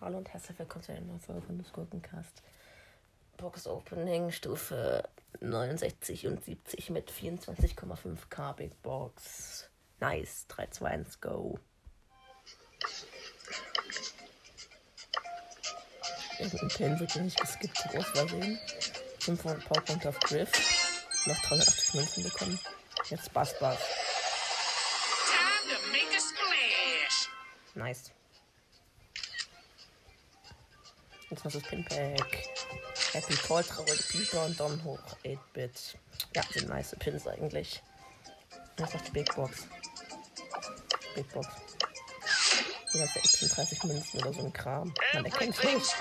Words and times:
Hallo 0.00 0.18
und 0.18 0.32
herzlich 0.32 0.58
willkommen 0.58 0.82
zu 0.82 0.92
einer 0.92 1.02
neuen 1.02 1.20
Folge 1.20 1.42
von 1.42 1.58
des 1.58 1.72
Gurkencast. 1.72 2.42
Box 3.36 3.66
Opening 3.66 4.30
Stufe 4.30 5.08
69 5.40 6.26
und 6.26 6.44
70 6.44 6.90
mit 6.90 7.10
24,5k 7.10 8.52
Big 8.54 8.82
Box. 8.82 9.70
Nice. 10.00 10.46
3, 10.48 10.66
2, 10.66 10.88
1, 10.88 11.20
go. 11.20 11.58
Irgendein 16.38 16.68
Pin 16.68 17.00
wird 17.00 17.12
hier 17.12 17.22
nicht 17.22 17.40
geskippt, 17.40 17.96
aus 17.96 18.06
Versehen. 18.06 18.58
500 19.20 19.64
Powerpunkte 19.66 20.08
auf 20.08 20.18
Griff. 20.20 20.50
Noch 21.26 21.38
380 21.42 21.94
Münzen 21.94 22.24
bekommen. 22.24 22.58
Jetzt 23.10 23.32
Bass 23.32 23.58
Bass. 23.58 23.78
Nice. 27.74 28.10
Jetzt 31.30 31.44
noch 31.44 31.52
das 31.52 31.62
Pinpack. 31.62 32.48
Happy 33.12 33.34
Paul, 33.46 33.62
traurige 33.64 34.02
Pieper 34.02 34.46
und 34.46 34.58
Daumen 34.58 34.82
hoch. 34.84 34.98
8-Bit. 35.24 35.96
Ja, 36.34 36.42
sind 36.50 36.68
nice 36.68 36.96
Pins 36.98 37.26
eigentlich. 37.26 37.82
Jetzt 38.78 38.94
noch 38.94 39.00
die 39.02 39.10
Big 39.10 39.34
Box. 39.34 39.66
Big 41.14 41.28
Box. 41.32 41.48
Du 42.92 42.98
36 42.98 43.84
Münzen 43.84 44.20
oder 44.20 44.32
so 44.32 44.44
ein 44.44 44.52
Kram. 44.52 44.92
Man 45.12 45.24
erkennt 45.24 45.62
nicht. 45.62 45.96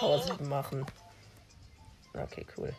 Muss 0.00 0.26
7 0.26 0.48
machen. 0.48 0.84
Okay, 2.14 2.44
cool. 2.56 2.74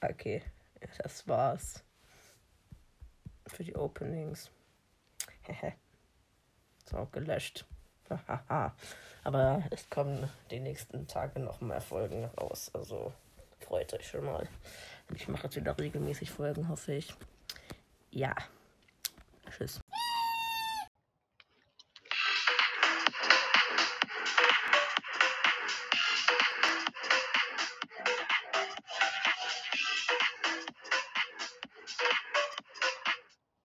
Okay, 0.00 0.42
das 0.98 1.26
war's. 1.28 1.84
Für 3.52 3.64
die 3.64 3.76
Openings. 3.76 4.50
Ist 6.84 6.94
auch 6.94 7.10
gelöscht. 7.12 7.66
Aber 9.24 9.62
es 9.70 9.88
kommen 9.88 10.28
die 10.50 10.60
nächsten 10.60 11.06
Tage 11.06 11.40
noch 11.40 11.60
mehr 11.60 11.80
Folgen 11.80 12.24
raus. 12.24 12.70
Also 12.74 13.12
freut 13.60 13.92
euch 13.94 14.08
schon 14.08 14.24
mal. 14.24 14.48
Ich 15.14 15.28
mache 15.28 15.44
jetzt 15.44 15.56
wieder 15.56 15.78
regelmäßig 15.78 16.30
Folgen, 16.30 16.68
hoffe 16.68 16.94
ich. 16.94 17.14
Ja. 18.10 18.34